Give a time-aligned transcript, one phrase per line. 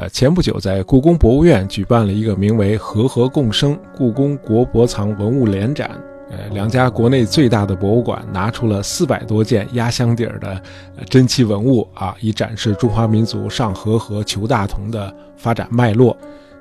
[0.00, 5.90] 呃，前不久在故宫博物院举办了一个名为“和合共生”故宫国博藏文物联展。
[6.30, 10.62] 呃，两家国内最大的博物馆拿出了四百多件压箱底儿的
[11.10, 16.16] 珍奇文物啊，以展示中华民族上和和求大同的发展脉络。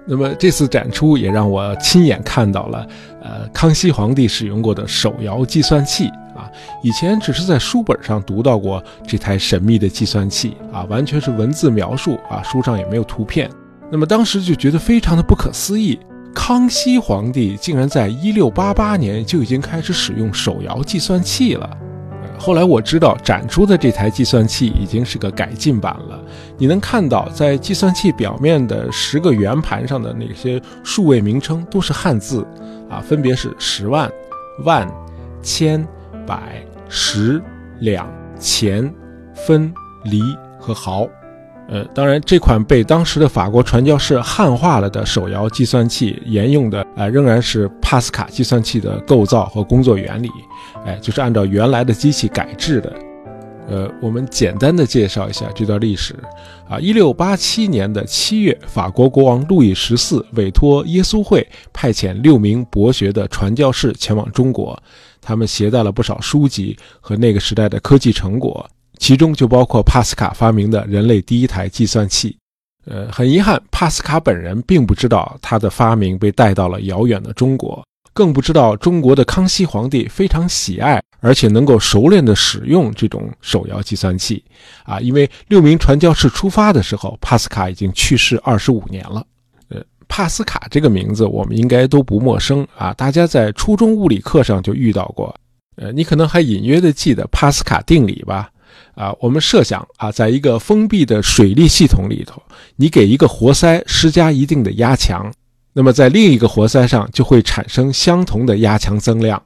[0.10, 2.88] 那么这次展出也让我亲眼看到了，
[3.22, 6.50] 呃，康熙皇帝使用过的手摇计算器啊，
[6.82, 13.48] 以前只是在书本上读到过这台神秘的计算器啊，完全是文字描述啊，书上也没有图片。
[13.92, 16.00] 那么当时就觉得非常的不可思议。
[16.34, 21.78] 康熙皇帝竟然在一六八八年就已经开始使用手摇计算器了。
[22.40, 26.18] 后来我知道展出的这台计算器已经是个改进版了。
[26.58, 32.48] 你能看到，在计算器表面的十个圆盘上的那些数位名称都是汉字，
[32.90, 34.10] 啊，分别是十万、
[34.64, 34.90] 万、
[35.42, 35.86] 千、
[36.26, 37.44] 百、十、
[37.82, 38.92] 两、钱、
[39.36, 39.72] 分、
[40.06, 40.22] 厘
[40.58, 41.06] 和毫。
[41.72, 50.30] 呃，当然，这款被当时的法国传教士汉化了的手摇计算器，沿用的啊仍然是帕斯卡计算器的构造和工作原理，
[50.84, 52.92] 哎，就是按照原来的机器改制的。
[53.68, 56.16] 呃，我们简单的介绍一下这段历史
[56.68, 56.80] 啊。
[56.80, 64.76] 一六八七年的七月，法国国王路易十四委托耶稣会派遣六名博学的传教士前往中国，
[65.22, 68.68] 他们携带了不少书籍和那个时代的科技成果。
[69.00, 72.38] 其中就包括帕斯卡发明的人类第一台计算器。
[72.86, 77.84] 呃，很遗憾，帕斯卡本人并不知道他的发明被带到了遥远的中国，
[78.14, 84.44] 更不知道中国的康熙皇帝非常喜爱，而且能够熟练地使用这种手摇计算器。
[84.84, 89.24] 啊，因为六名传教士出发的时候，帕斯卡已经去世二十五年了。
[89.68, 95.36] 呃，帕斯卡这个名字我们应该都不陌生啊，大家在初中物理课上就遇到过。
[95.76, 98.50] 呃，你可能还隐约的记得帕斯卡定理吧？
[99.00, 102.44] 啊，我们设想啊，在一个封闭的水力系统里头，
[102.76, 105.32] 你给一个活塞施加一定的压强，
[105.72, 109.42] 那么在另一个活塞上就会产生相同的压强增量。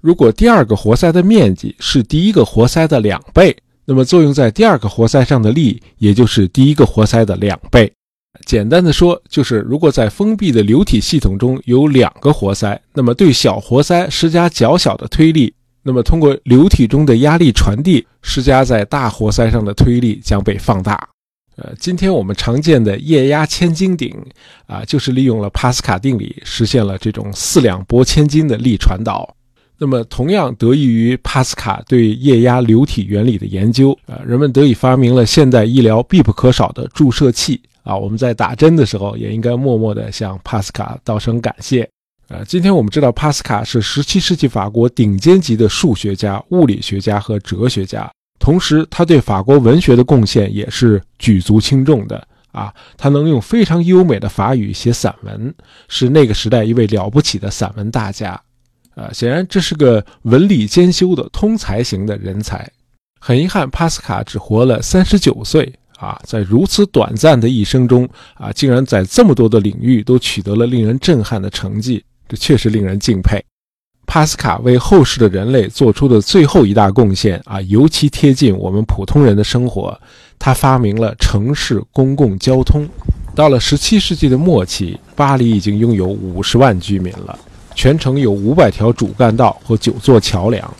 [0.00, 7.92] 如果第二个活塞的面积是第一个活塞的两倍，那么作用在第二个活塞上的力也就是第一个活塞的两倍。
[8.44, 15.54] 简单的说，就是如果在封闭的流体系统中有两个活塞，那么对小活塞施加较小的推力。
[15.86, 21.08] 那么，通过流体中的压力传递施加在大活塞上的推力将被放大。
[21.54, 24.12] 呃，今天我们常见的液压千斤顶
[24.66, 29.32] 啊，就是利用了帕斯卡定理实现了这种四两拨千斤的力传导。
[29.78, 37.96] 那么，同样得益于帕斯卡对液压流体原理的研究，呃，人们得以发明了现代医疗必不可少的注射器啊。
[37.96, 41.88] 我们在打针的时候也应该默默地向帕斯卡道声感谢。
[42.28, 48.10] 呃，今天我们知道帕斯卡是17世纪法国顶尖级的数学家、物理学家和哲学家，
[48.40, 52.74] 同时他对法国文学的贡献也是举足轻重的啊。
[52.96, 55.54] 他能用非常优美的法语写散文，
[55.88, 58.40] 是那个时代一位了不起的散文大家。
[58.96, 62.68] 呃，显然这是个文理兼修的通才型的人才。
[63.20, 72.04] 很遗憾，帕斯卡只活了39岁啊，在如此短暂的一生中啊，竟然在这么多的领域都取得了令人震撼的成绩。
[72.28, 73.44] 这确实令人敬佩。
[74.06, 79.98] 帕斯卡为后世的人类做出的最后一大贡献啊，尤其贴近我们普通人的生活。
[80.38, 82.88] 他发明了城市公共交通。
[83.34, 87.38] 到了17世纪的末期，巴黎已经拥有50万居民了，
[87.74, 90.72] 全城有500条主干道和9座桥梁。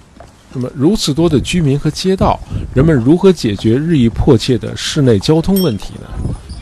[0.52, 2.38] 那么，如此多的居民和街道，
[2.74, 6.08] 人们如何解决日益迫切的室内交通问题呢？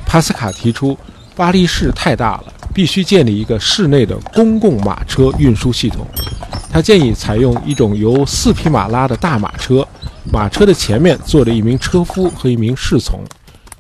[0.05, 0.99] 帕斯卡提出，
[1.37, 2.55] 巴黎市太大了。
[2.75, 6.05] 必须建立一个室内的公共马车运输系统。
[6.71, 9.87] 他建议采用一种由四匹马拉的大马车，
[10.33, 13.21] 马车的前面坐着一名车夫和一名侍从。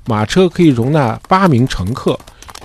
[0.06, 2.16] 马车可以容纳八名乘客，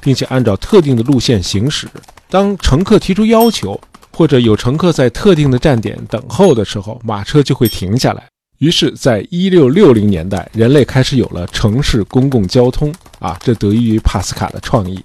[0.01, 1.87] 并且按照特定的路线行驶。
[2.29, 3.79] 当乘客提出要求，
[4.11, 8.23] 或者有乘客在特定的站点等候的时候，马车就会停下来。
[8.59, 12.93] 于是，在一六六零年代，人类开始有了城市公共交通。
[13.19, 15.01] 啊，这得益于帕斯卡的创意。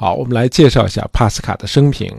[0.00, 2.10] 好，我们来介绍一下帕斯卡的生平。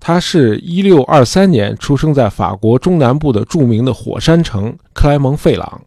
[0.00, 5.80] 他是一六二三年出生在法国中南部的著名的火山城克莱蒙费朗。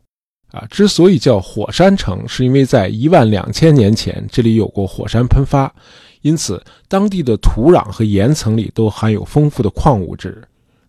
[0.53, 5.69] 啊，之所以叫火山城，是因为在一万两千年前这里有过火山喷发，
[6.21, 10.41] 因此当地的土壤和岩层里都含有丰富的矿物质。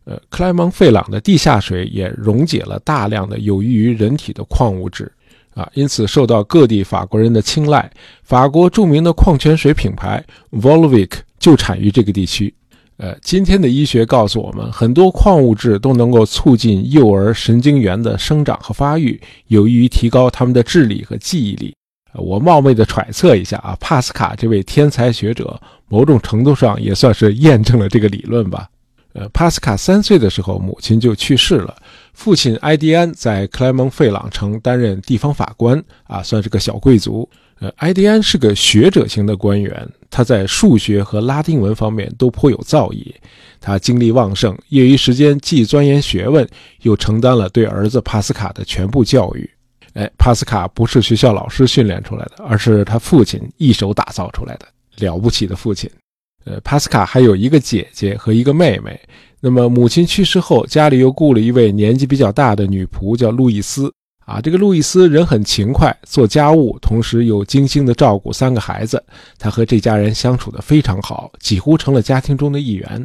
[0.05, 5.11] 呃，克莱蒙费朗的地下水也溶解了大量的有益于人体的矿物质。
[5.55, 7.91] 啊，因此受到各地法国人的青睐。
[8.23, 12.55] 法国著名的矿泉水品牌 Volvic 就产于这个地区。
[12.99, 21.75] 呃，今天的医学告诉我们，很多矿物质都能够促进幼儿神经元的生长和发育，有益于提高他们的智力和记忆力。
[22.15, 25.59] 我冒昧的揣测一下啊，帕斯卡这位天才学者，
[25.89, 28.69] 某种程度上也算是验证了这个理论吧。
[29.15, 31.75] 呃，帕斯卡三岁的时候，母亲就去世了，
[32.13, 37.29] 父亲埃迪安在克莱蒙费朗城担任地方法官，啊，算是个小贵族。
[37.59, 43.15] 呃，埃迪安是个学者型的官员，他在数学和拉丁文方面都颇有造诣，
[43.61, 46.47] 他精力旺盛，业余时间既钻研学问，
[46.83, 49.49] 又承担了对儿子帕斯卡的全部教育。
[49.95, 54.67] 哎，帕斯卡不是学校老师训练出来的，而是他父亲一手打造出来的，
[55.07, 55.89] 了不起的父亲。
[56.45, 59.01] 呃，帕斯卡还有一个姐姐和一个妹妹。
[59.45, 63.93] 那么母亲去世后，家里又雇了一位年纪比较大的女仆，叫路易斯。
[64.25, 69.03] 啊，这个路易斯人很勤快，做家务，同时又精心的照顾三个孩子。
[69.37, 73.05] 他和这家人相处的非常好，几乎成了家庭中的一员。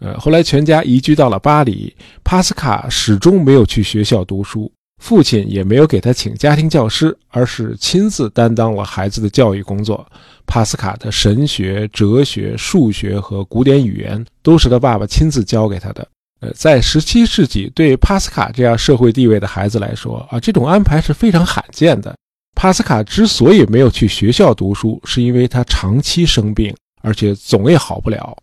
[0.00, 4.70] 呃，后来全家移居到了巴黎，帕斯卡始终没有去学校读书。
[4.98, 10.06] 父亲也没有给他请家庭教师，而是亲自担当了孩子的教育工作。
[10.46, 16.06] 帕斯卡的神学、哲学、数学和古典语言都是他爸爸亲自教给他的。
[16.40, 22.16] 呃，在17世纪，对帕斯卡这样社会地位的孩子来说啊，这种安排是非常罕见的。
[22.54, 28.36] 帕斯卡之所以没有去学校读书，是因为他长期生病，而且总也好不了。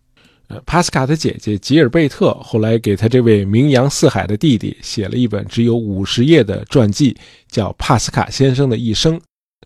[0.48, 7.16] 呃，帕斯卡的姐姐吉尔贝特后来给他这位名扬四海的弟弟写了一本只有五十页的传记，
[7.50, 9.18] 叫《帕斯卡先生的一生》。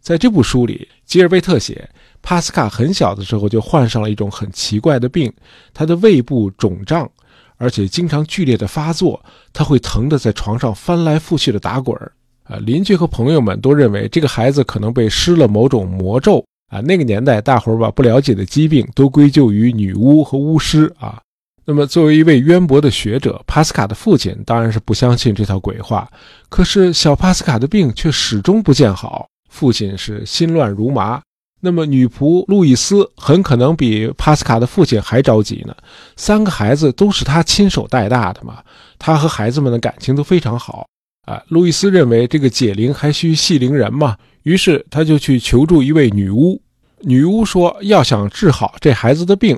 [0.02, 1.88] 在这部书里，吉尔贝特写，
[2.22, 5.32] 帕斯卡很小的时候就患上了一种很奇怪的病，
[5.74, 7.10] 他的胃部肿胀，
[7.58, 9.22] 而且经常剧烈的发作，
[9.52, 12.12] 他会疼得在床上翻来覆去的打滚儿。
[12.44, 16.44] 啊，邻居和朋友们都认为这个孩子可能被施了某种魔咒。
[16.68, 21.20] 啊，那个年代，大伙儿把不了解的疾病都归咎于女巫和巫师啊。
[21.64, 26.10] 那么，作为一位渊博的学者，帕斯卡的父亲当然是不相信这套鬼话。
[26.48, 31.20] 可是，小帕斯卡的病却始终不见好，父亲是心乱如麻。
[31.64, 35.72] 那么，女仆路易斯很可能比帕斯卡的父亲还着急呢。
[36.16, 38.58] 三个孩子都是他亲手带大的嘛，
[38.98, 40.88] 他和孩子们的感情都非常好
[41.24, 41.40] 啊。
[41.46, 44.16] 路易斯认为这个解铃还需系铃人嘛。
[44.42, 46.60] 于是他就去求助一位女巫，
[47.02, 49.56] 女巫说，要想治好这孩子的病，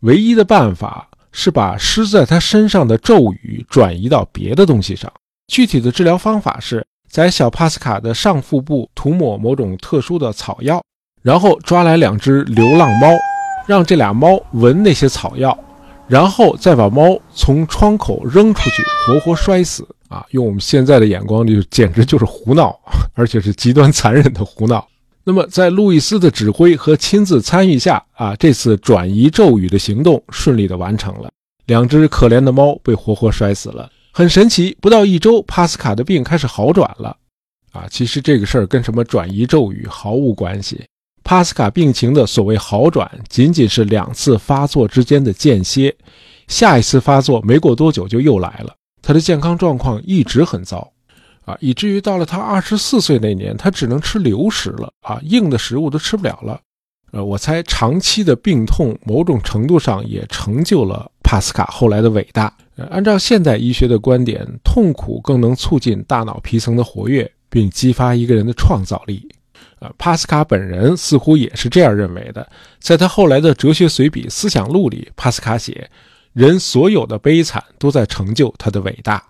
[0.00, 5.12] 唯一的办法是把施在他身上的咒语转移到别的东西上。
[5.46, 10.82] 具体的治疗方法是在小帕斯卡的上腹部涂抹某种特殊的草药，
[11.24, 13.08] 然后抓来两只流浪猫，
[13.66, 15.58] 让这俩猫闻那些草药，
[16.06, 19.88] 然后再把猫从窗口扔出去，活活摔死。
[20.08, 22.78] 啊，用我们现在的眼光，就简直就是胡闹，
[23.14, 24.86] 而且是极端残忍的胡闹。
[25.24, 31.30] 那么，在路易斯的指挥和亲自参与下，啊，这次转移咒语的行动顺利的完成了。
[31.64, 34.76] 两只可怜的猫被活活摔死了，很神奇。
[34.78, 37.16] 不到一周，帕斯卡的病开始好转了。
[37.72, 40.84] 啊，其实这个事儿跟什么转移咒语毫无关系。
[41.24, 45.94] 帕斯卡病情的所谓好转，仅仅是两次发作之间的间歇，
[46.46, 48.74] 下一次发作没过多久就又来了。
[49.00, 50.92] 他的健康状况一直很糟，
[51.46, 56.60] 啊，以至于到了他二十四岁那年，他只能吃流食了，啊，硬的食物都吃不了了。
[57.12, 62.54] 呃，我猜长期的病痛某种程度上也成就了帕斯卡后来的伟大。
[62.90, 69.26] 按照现代医学的观点，痛苦更能促进大脑皮层的活跃，并激发一个人的创造力。
[69.98, 72.48] 帕斯卡本人似乎也是这样认为的。
[72.78, 75.90] 在他后来的哲学随笔《思想录》里，帕斯卡写。
[76.32, 79.22] 人所有的悲惨都在成就他的伟大。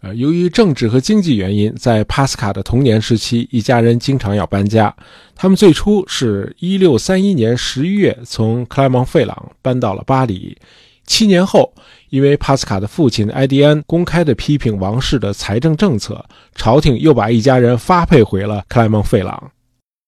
[0.00, 4.94] 呃，由于政治和经济原因，在帕斯卡的童年时期，一家人经常要搬家。
[5.34, 10.56] 他们最初是一六三一年十一月从克莱蒙费朗搬到了巴黎。
[11.04, 11.74] 七年后，
[12.10, 16.24] 因为帕斯卡的父亲埃迪安公开的批评王室的财政政策，
[16.54, 19.50] 朝廷又把一家人发配回了克莱蒙费朗。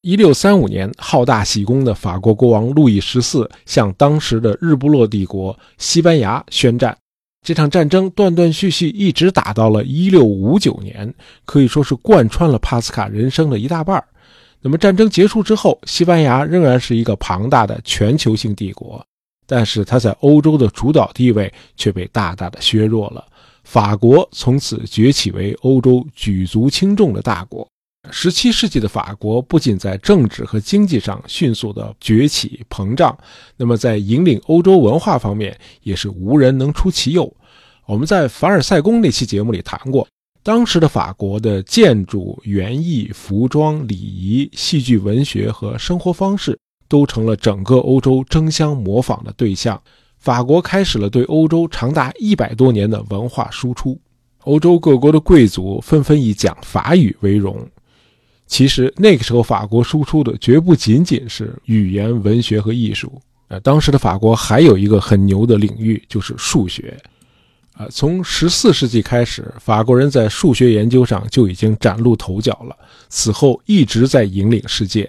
[0.03, 6.97] 一六三五年，好大喜功的法国国王路易十四向当时的日不落帝国西班牙宣战。
[7.47, 11.13] 这场战争断断续续，一直打到了一六五九年，
[11.45, 14.03] 可以说是贯穿了帕斯卡人生的一大半。
[14.63, 19.05] 那么，战争结束之后，西班牙仍然是一个庞大的全球性帝国，
[19.47, 23.23] 但是它在欧洲的主导地位却被大大的削弱了。
[23.65, 27.69] 法国从此崛起为欧洲举足轻重的大国。
[28.13, 33.17] 十七世纪的法国不仅在政治和经济上迅速的崛起膨胀，
[33.57, 37.33] 那么在引领欧洲文化方面也是无人能出其右。
[37.87, 40.07] 我们在凡尔赛宫那期节目里谈过，
[40.43, 49.81] 当时的法国的建筑、园艺、服装、礼仪、戏剧、文学和生活方式都成了整个欧洲争相模仿的对象。
[50.19, 53.99] 法国开始了对欧洲长达一百多年的文化输出，
[54.45, 57.67] 欧洲各国的贵族纷纷以讲法语为荣。
[58.51, 63.11] 其实那个时候法国输出的绝不仅仅是语言、文学和艺术。
[63.47, 66.95] 呃，当时的法国还有一个很牛的领域，就是数学。
[67.79, 72.77] 呃，从十四世纪开始，法国人在数学研究上就已经崭露头角了。
[73.09, 75.09] 此后一直在引领世界。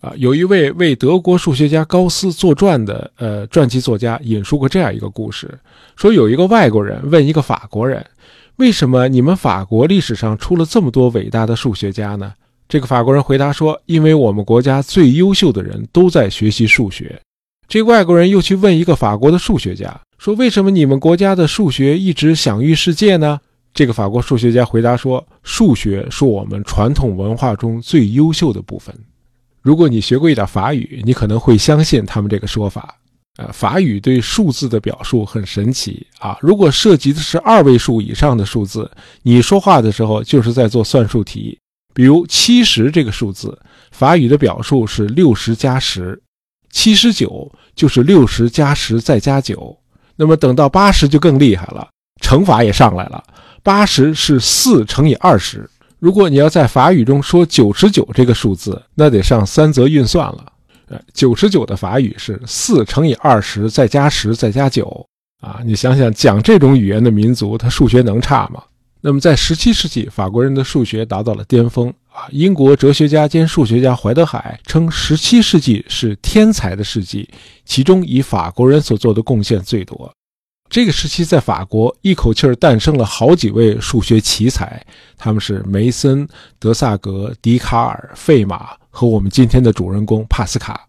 [0.00, 5.58] 啊，有一位为德国数学家高斯作传的呃传记作家引述过这样一个故事：
[5.94, 8.04] 说有一个外国人问一个法国人，
[8.56, 12.32] 为什么你们法国历史上出了这么多伟大的数学家呢？
[12.68, 17.18] 这个法国人回答说：因为我们国家最优秀的人都在学习数学。
[17.66, 23.40] 这个外国人又去问一个法国的数学家，说：“为什么你们国家的数学一直享誉世界呢？”
[23.72, 28.94] 这个法国数学家回答说：“数学是我们传统文化中最优秀的部分。”
[29.62, 32.94] 如果你学过一点法语，你可能会相信他们这个说法。
[33.38, 36.36] 呃，法语对数字的表述很神奇啊！
[36.40, 38.90] 如果涉及的是二位数以上的数字，
[39.22, 41.56] 你说话的时候就是在做算术题。
[41.98, 43.58] 比如七十这个数字，
[43.90, 46.22] 法语的表述是六十加十。
[46.70, 49.76] 七十九就是六十加十再加九，
[50.14, 51.88] 那么等到八十就更厉害了，
[52.22, 53.20] 乘法也上来了。
[53.64, 60.52] 八十是四乘以二十，如果你要在法语中说九十九这个数字，那得上三则运算了。
[60.86, 65.04] 呃，九十九的法语是四乘以二十再加十再加九
[65.40, 65.58] 啊！
[65.64, 68.62] 你想想，讲这种语言的民族，他数学能差吗？
[69.08, 71.88] 那么在十七世纪，法国人的数学达到了巅峰。
[72.12, 77.26] 啊，英国哲学家兼数学家怀德海称，十七世纪是天才的世纪，
[77.64, 80.12] 其中以法国人所做的贡献最多。
[80.68, 84.84] 这个时期在法国一口气儿诞生了好几位数学奇才，
[85.16, 90.86] 他们是梅森、德萨格、笛卡尔、费马和我们今天的主人公帕斯卡。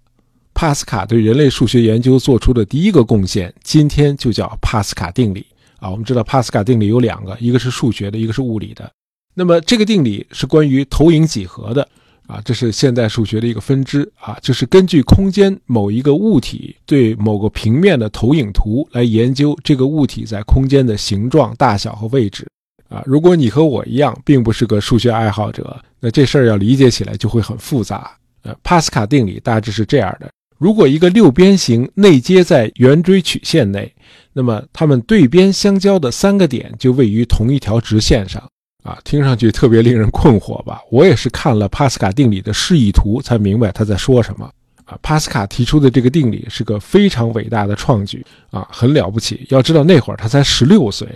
[0.54, 5.46] 帕斯卡对人类数学研究做出的第一个贡献，今天就叫帕斯卡定理。
[5.80, 8.92] 啊，我们知道帕斯卡定理有两个，一个是数学的，一个是物理的。
[9.34, 11.88] 那么这个定理是关于投影几何的
[12.28, 22.46] 啊，这是现代数学的一个分支啊，就是根据空间某一个物体对某个平面的投影图来研究这个物体在空间的形状、大小和位置
[22.90, 23.02] 啊。
[23.06, 28.12] 如果你和我一样并不是个数学爱好者，那这事儿要理解起来就会很复杂。
[28.44, 33.92] 呃，帕斯卡定理大致是这样的：如果一个六边形内接在圆锥曲线内，
[34.34, 38.44] 那么它们对边相交的三个点就位于同一条直线上。
[38.84, 40.82] 啊，听上去特别令人困惑吧？
[40.92, 44.50] 我也是看了帕斯卡定理的示意图才明白他在说什么。
[44.84, 49.46] 啊，帕斯卡提出的这个定理是个非常伟大的创举啊，很了不起。
[49.50, 51.08] 要知道那会儿他才十六岁。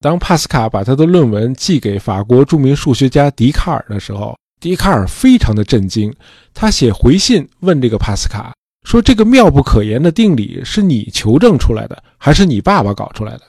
[0.00, 6.12] 当帕斯卡把他的论文寄给法国著名数学家笛卡尔的时候，笛卡尔非常的震惊，
[6.52, 8.52] 他写回信问这个帕斯卡
[8.84, 13.42] 说：“这个妙不可言的定理是你求证出来的，还是你爸爸搞出来的？”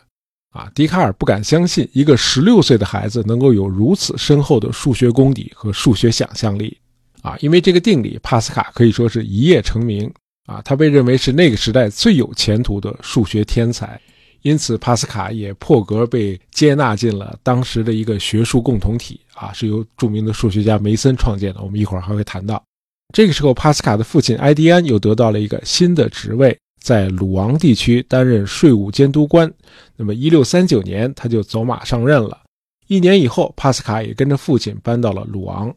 [0.52, 6.78] 啊，笛卡尔不敢相信一个十六岁的孩子能够有如此深厚的数学功底和数学想象力。
[7.24, 10.12] 啊，因为这个定理，帕斯卡可以说是一夜成名。
[10.46, 14.00] 啊，他被认为是那个时代最有前途的数学天才，
[14.42, 19.20] 因此帕斯卡也破格被接纳进了当时的一个学术共同体。
[19.34, 21.62] 啊，是由著名的数学家梅森创建的。
[21.64, 22.64] 我们一会儿还会谈到。
[23.14, 26.58] 这个时候，帕斯卡的父亲埃迪安又得到了一个新的职位。
[26.82, 29.50] 在鲁昂地区担任税务监督官，
[29.96, 32.42] 那么一六三九年他就走马上任了。
[32.88, 35.74] 一年以后，帕斯卡也跟着父亲搬到了鲁昂。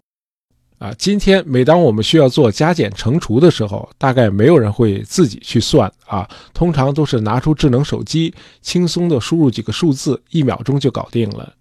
[0.78, 11.52] 啊，今天每当我们需要做加减乘除的时候，大概没有人会自己去算啊，通常都是拿出智能手机，轻松的输入几个数字，一秒钟就搞定了。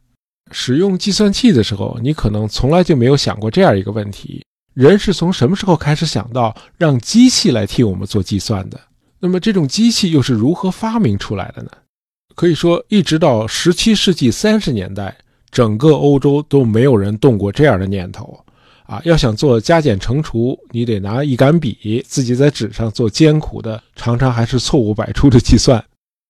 [0.51, 4.43] 使用计算器的时候，你可能从来就没有想过这样一个问题：
[4.75, 8.79] 人是从什么时候开始想到让机器来替我们做计算的？
[9.19, 11.71] 那么这种机器又是如何发明出来的呢？
[12.35, 15.17] 可以说，一直到十七世纪三十年代，
[15.49, 18.37] 整个欧洲都没有人动过这样的念头。
[18.83, 25.83] 啊，要想做加减乘除，你得拿一杆笔，自己在纸上做艰苦的，常常还是错误百出的计算。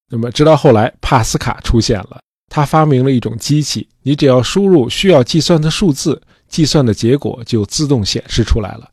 [0.09, 8.89] 那么，直到后来帕斯卡出现了，他发明了一种机器，你只要输入需要计算的数字，计算的结果就自动显示出来了。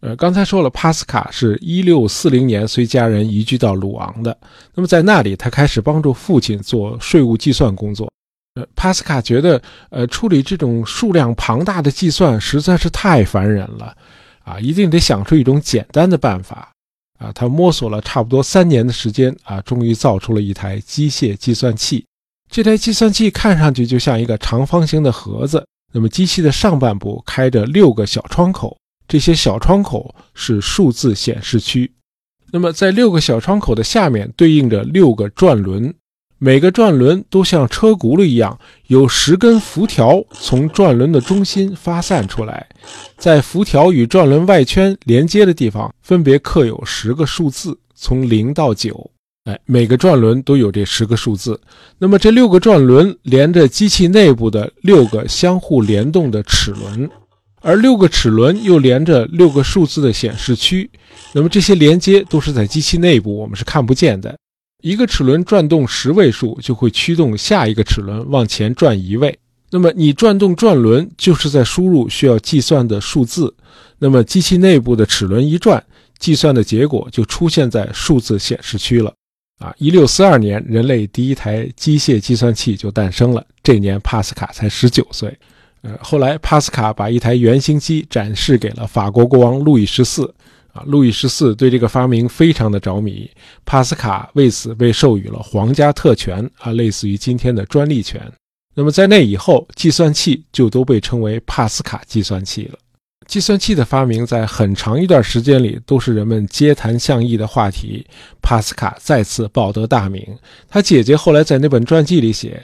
[0.00, 4.36] 呃，刚才说了，帕斯卡是一六四零年随家人移居到鲁昂的。
[4.74, 8.10] 那么在那里，他开始帮助父亲做税务计算工作。
[8.54, 13.94] 呃，帕斯卡觉得，呃，处理这种数量庞大的计算实在是太烦人了，
[14.42, 16.72] 啊，一定得想出一种简单的办法。
[17.18, 22.02] 啊，他摸索了差不多三年的时间，啊，终于造出了一台机械计算器。
[22.50, 28.76] 这台计算器看上去就像一个长方形的盒子，那么机器的上半部开着六个小窗口。
[29.08, 31.92] 这些小窗口是数字显示区，
[32.52, 35.92] 那么在六个小窗口的下面对应着六个转轮，
[36.38, 38.56] 每个转轮都像车轱辘一样，
[38.86, 42.68] 有十根辐条从转轮的中心发散出来，
[43.16, 49.10] 在辐条与转轮外圈连接的地方，分别刻有十个数字，从零到九。
[49.44, 51.58] 哎，每个转轮都有这十个数字。
[51.98, 57.08] 那么这六个转轮连着机器内部的六个相互联动的齿轮，
[57.62, 60.90] 而六个齿轮又连着六个数字的显示区。
[61.32, 64.36] 那么这些连接都是在机器内部，我们是看不见的。
[64.82, 69.38] 一个齿轮转动十位数，就会驱动下一个齿轮往前转一位。
[69.70, 73.54] 那么你转动转轮，就是在输入需要计算的数字。
[73.98, 75.82] 那么机器内部的齿轮一转，
[76.18, 79.14] 计算的结果就出现在数字显示区了。
[79.60, 83.46] 啊，一六四二年，人类第一台机械计算器就诞生了。
[83.62, 85.38] 这年帕斯卡才十九岁。
[85.82, 90.34] 呃，后来帕斯卡把一台原型机展示给了法国国王路易十四。
[90.72, 93.28] 啊，路易十四对这个发明非常的着迷，
[93.64, 98.22] 帕斯卡为此被授予了皇家特权啊，类似于今天的专利权。
[98.74, 102.78] 那么在那以后，计算器就都被称为帕斯卡计算器了。
[103.30, 108.04] 计算器的发明在很长一段时间里都是人们街谈巷议的话题。
[108.42, 110.20] 帕斯卡再次报得大名，
[110.68, 112.60] 他姐姐后来在那本传记里写，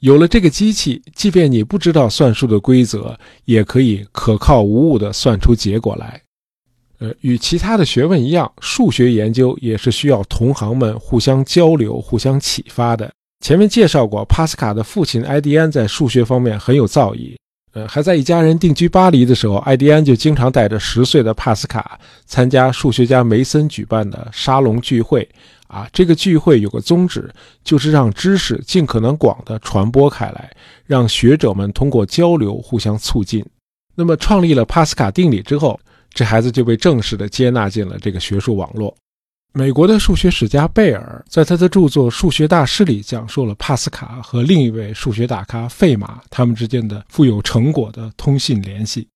[0.00, 6.18] 有了这个机器，即便你不知道算术的规则，也可以可靠无误地算出结果来。
[6.98, 13.12] 呃，与其他的学问一样，数学研究也是需要同行们互相交流、互相启发的。
[13.44, 17.36] 前面介绍过，帕斯卡的父亲埃迪安在数学方面很有造诣。
[17.76, 25.28] 呃，还在一家人定居巴黎的时候，艾迪安就经常带着十岁的帕斯卡参加数学家梅森举办的沙龙聚会。
[25.66, 27.30] 啊，这个聚会有个宗旨，
[27.62, 30.50] 就是让知识尽可能广的传播开来，
[30.86, 33.44] 让学者们通过交流互相促进。
[33.94, 35.78] 那么，创立了帕斯卡定理之后。
[36.14, 38.96] 这孩子就被正式的接纳进了这个学术网络。
[39.58, 49.08] 美国的数学史家贝尔在他的著作《数学大师》里讲述了帕斯卡和另一位数学大咖费马他们之间的富有成果的通信联系。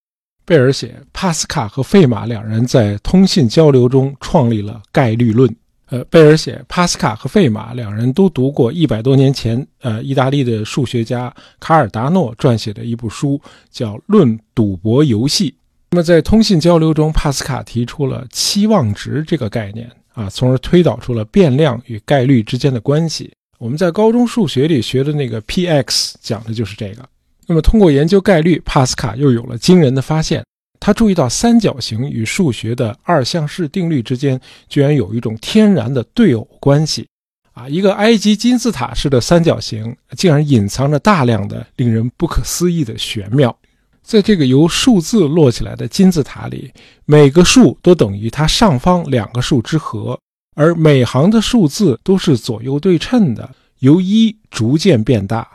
[0.46, 5.54] 贝尔写，帕斯卡和费马两人在通信交流中创立了概率论。
[5.90, 13.38] 呃，贝尔写，帕斯卡和费马两人都读过一百多年前，呃，意大利的数学家卡尔达诺撰写的一部书，
[13.70, 15.50] 叫《论赌博游戏》。
[15.90, 19.86] 那么，在通信交流中，帕斯卡提出了期望值这个概念
[20.20, 23.32] 啊，从而推导出了变量与概率之间的关系。
[23.58, 27.08] 我们在高中数学里学的那个 p(x) 讲的就是这个。
[27.46, 30.44] 那么，通过研究概率，帕斯卡又有了惊人的发现。
[30.78, 37.06] 他注意到三角形与数学的二项式定律之间居然有一种天然的对偶关系
[37.52, 37.68] 啊！
[37.68, 43.54] 一个埃及金字塔式的三角形，竟然隐藏着大量的令人不可思议的玄妙。
[44.02, 46.72] 在这个由数字摞起来的金字塔里，
[47.04, 50.18] 每个数都等于它上方两个数之和，
[50.56, 55.46] 而每行的数字都是左右对称的，由一逐渐变大。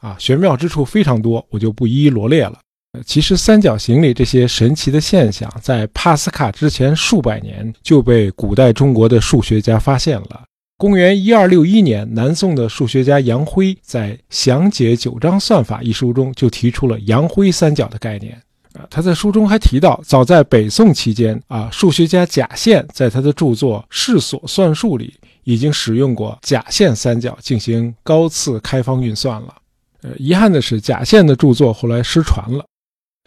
[0.00, 2.58] 啊，玄妙之处非常多，我就不一一罗列了。
[3.06, 10.44] 其实三角形里这些神奇的现象，在帕斯卡之前数百年就被古代中国的数学家发现了。
[10.76, 18.34] 公元一二六一年，南宋的数学家杨辉在《详解九章算法》一书中就提出了杨辉三角的概念。
[18.72, 29.54] 啊，他在书中还提到，早在北宋期间，啊，数学家贾宪在他的著作《世所算术》里已经使用过贾宪三角进行高次开方运算了。
[30.02, 32.66] 呃，遗憾的是，贾宪的著作后来失传了。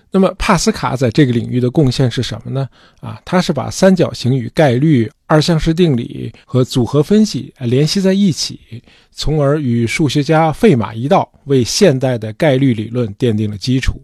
[0.09, 2.67] 那么帕斯卡在这个领域的贡献是什么呢？
[3.01, 14.01] 啊，他是把三角形与概率、二项式定理和组合分析联系在一起，从而与数学家费马一道，为现代的概率理论奠定了基础。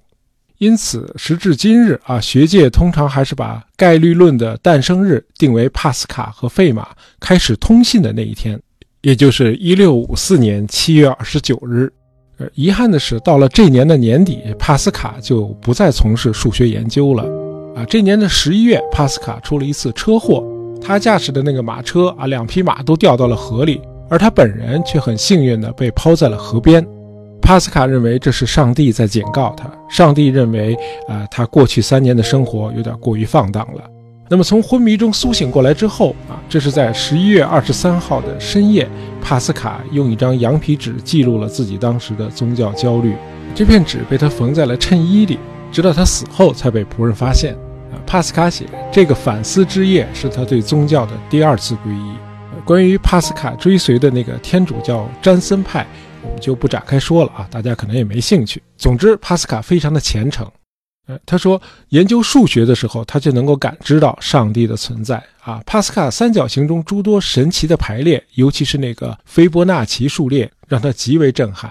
[0.60, 6.90] 因此，时至今日啊，学界通常还是把概率论的诞生日定为帕斯卡和费马
[7.20, 8.62] 开始通信的那一天，
[9.02, 11.92] 也就是一六五四年七月二十九日。
[12.40, 17.24] 呃，遗憾的是，到了这年的年底，帕斯卡就不再从事数学研究了。
[17.76, 20.44] 啊，这年的十一月，帕斯卡出了一次车祸，
[20.82, 26.86] 他驾驶的那个马车啊，两匹马都掉到了河里，而他本人却很幸运地被抛在了河边。
[27.42, 30.76] 帕斯卡认为这是上帝在警告他，上帝认为
[31.08, 33.84] 啊，他过去三年的生活有点过于放荡了。
[34.34, 38.90] 那么从昏迷中苏醒过来之后啊，这是在十一月二十三号的深夜，
[39.22, 43.16] 帕斯卡用一张羊皮纸记录了自己当时的宗教焦虑。
[43.54, 45.38] 这片纸被他缝在了衬衣里，
[45.72, 47.54] 直到他死后才被仆人发现。
[47.92, 52.14] 啊，帕斯卡写这个反思之夜是他对宗教的第二次皈依。
[52.66, 55.86] 关于帕斯卡追随的那个天主教詹森派，
[56.24, 58.64] 我们就不展开说了啊，大家可能也没兴趣。
[58.78, 60.44] 总之，帕斯卡非常的虔诚。
[61.06, 65.62] 呃，他说，研究数学的时候，他就能够感知到上帝的存在啊。
[65.66, 71.70] 帕斯卡三角形中诸多神奇的排列，尤其是那个斐波那契数列，让他极为震撼。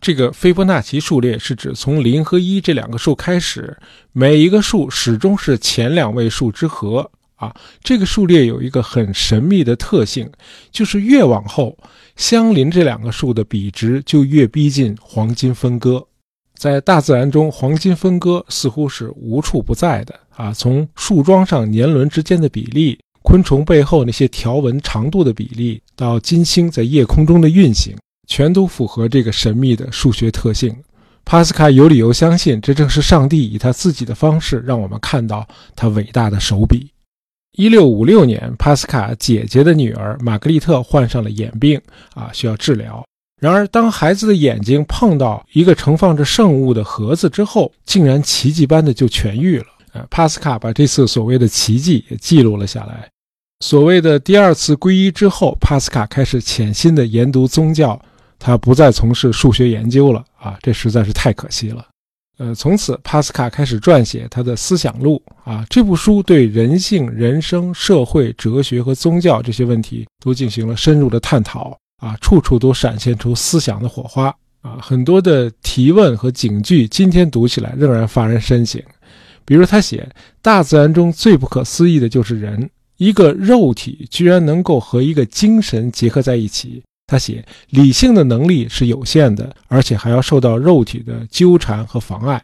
[0.00, 3.76] 这个斐波那契数列是指从零和一这两个数开始，
[4.12, 7.52] 每一个数始终是前两位数之和啊。
[7.82, 10.30] 这个数列有一个很神秘的特性，
[10.70, 11.76] 就是越往后，
[12.14, 16.06] 相邻这两个数的比值就越逼近黄金分割。
[16.60, 20.52] 在大自然中，黄金分割似乎是无处不在的啊。
[20.52, 27.96] 从树桩上年轮之间的比例，昆虫背后那些条纹长度的比例，到金星在夜空中的运行。
[28.26, 30.76] 全都符合这个神秘的数学特性。
[31.24, 36.90] 帕斯卡有理由相信，这正是上帝以他自己的方式让我们看到他伟大的手笔。
[37.52, 41.80] 一六五六年，帕斯卡姐姐的女儿玛格丽特患上了眼病，
[42.14, 43.02] 啊，需要治疗。
[43.40, 49.66] 然而，当孩子的眼睛碰到一个盛放着圣物的盒子之后，竟然奇迹般的就痊愈了。
[49.92, 53.08] 呃，帕斯卡把这次所谓的奇迹也记录了下来。
[53.60, 58.00] 所谓的第二次皈依之后，帕斯卡开始潜心的研读宗教。
[58.38, 61.86] 他不再从事数学研究了啊，这实在是太可惜了。
[62.38, 78.82] 呃，从此帕斯卡开始撰写他的思想录啊，这部书对人性、人生、社会、哲学和宗教这些问题都进行了深入的探讨啊，处处都闪现出思想的火花啊，很多的提问和警句，今天读起来仍然发人深省。
[79.44, 80.08] 比如他写，
[80.42, 86.82] 大自然中最不可思议的就是人，一个肉体居然能够和一个精神结合在一起。
[87.06, 92.42] 他写，理性的能力是有限的，而且还要受到肉体的纠缠和妨碍。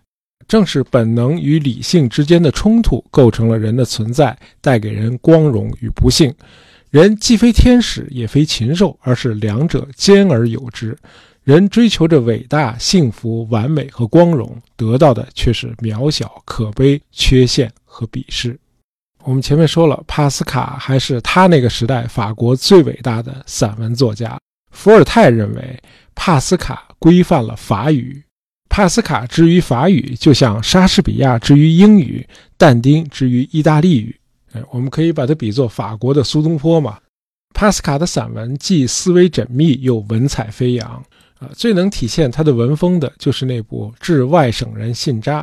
[0.48, 6.32] 正是本能与理性之间的冲突，构成了人的存在，带给人光荣与不幸。
[6.90, 10.96] 人既非天使，也非禽兽，而是两者兼而有之。
[11.42, 18.58] 人追求着伟大、幸福、完美和光荣，得到的却是渺小、可悲、缺陷和鄙视。
[19.22, 24.38] 我们前面说了，帕斯卡还是他那个时代法国最伟大的散文作家。
[24.70, 25.80] 伏尔泰认为，
[26.14, 28.22] 帕斯卡规范了法语。
[28.68, 34.16] 帕斯卡之于法语，就像莎士比亚之于英语，但丁之于意大利语。
[34.70, 36.98] 我们可以把它比作法国的苏东坡嘛。
[37.54, 41.02] 帕斯卡的散文既思维缜密，又文采飞扬。
[41.38, 45.42] 啊，最能体现他的文风的，就是那部《致外省人信札》。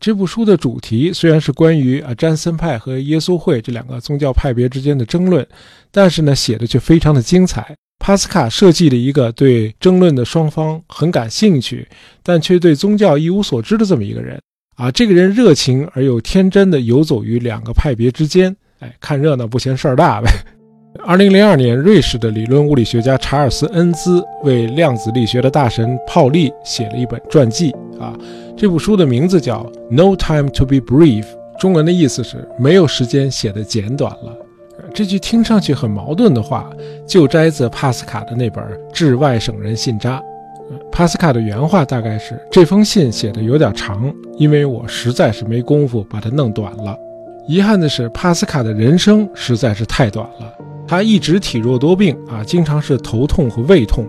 [0.00, 5.46] 这部书的主题虽然是关于啊詹森派和耶稣会这两个宗教派别之间的争论，
[5.90, 7.74] 但是呢，写的却非常的精彩。
[8.00, 11.86] 帕斯卡设计了一个对争论的双方很感兴趣，
[12.22, 14.40] 但却对宗教一无所知的这么一个人
[14.78, 14.90] 啊！
[14.92, 20.30] 这个人热情而又天真的游走于两个派别之间，哎，看热闹不嫌事儿大呗。
[21.04, 28.16] 二零零二年，瑞士的理论物理学家查尔斯·恩兹为量子力学的大神泡利写了一本传记啊。
[28.56, 31.24] 这部书的名字叫《No Time to Be Brief》，
[31.60, 34.36] 中文的意思是没有时间写的简短了。
[34.94, 36.70] 这句听上去很矛盾的话，
[37.06, 40.18] 就摘自帕斯卡的那本《致外省人信札》。
[40.90, 46.96] 帕斯卡的原话大概是：这封信写的有点长，因为我实在是没工夫把它弄短了。
[47.46, 50.52] 遗憾的是，帕斯卡的人生实在是太短了。
[50.86, 54.06] 他一直体弱多病啊，经常是头痛和胃痛。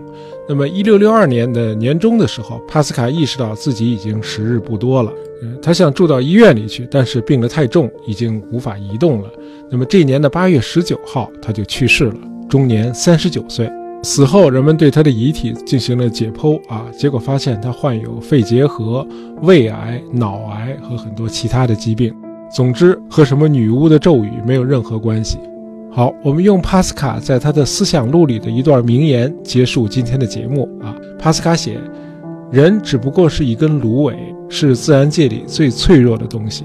[0.48, 5.12] 那么，一六六二年的年中的时候，帕斯卡意识到自己已经时日不多了。
[5.42, 9.30] 嗯，他想住到医院里去，但是病得太重，已经无法移动了。
[9.70, 12.16] 那么，这年的八月十九号，他就去世了，
[12.48, 13.70] 终年三十九岁。
[14.02, 19.06] 死后，人们对他的遗体进行了解剖啊，结果发现他患有肺结核、
[19.42, 22.14] 胃癌、脑癌和很多其他的疾病。
[22.50, 25.38] 总之，和什么女巫的咒语没有任何关系。
[25.92, 30.96] 好，我们用帕斯卡在他的思想录里的一段名言结束今天的节目啊。
[31.18, 31.78] 帕斯卡写
[32.50, 34.16] ：“人只不过是一根芦苇，
[34.48, 36.64] 是自然界里最脆弱的东西，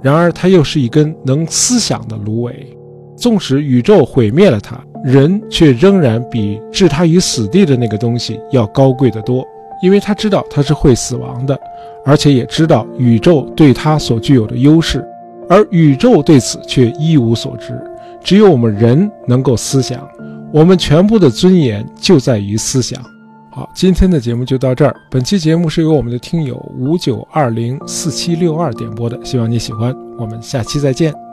[0.00, 2.66] 然而它又是一根能思想的芦苇。
[3.14, 9.44] 纵使宇宙毁灭了它，人却仍然比置他于死地的那个东西要高贵得多，
[9.82, 11.58] 因为他知道他是会死亡的，
[12.04, 15.04] 而且也知道宇宙对他所具有的优势，
[15.48, 17.72] 而宇宙对此却一无所知。”
[18.22, 20.08] 只有我们人能够思想，
[20.52, 23.02] 我们全部的尊严就在于思想。
[23.50, 24.94] 好，今天的节目就到这儿。
[25.10, 29.92] 本期节目是由我们的听友五九二零四七六二点播的，希望你喜欢。
[30.16, 31.31] 我们下期再见。